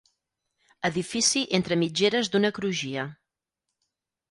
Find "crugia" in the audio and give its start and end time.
2.61-3.07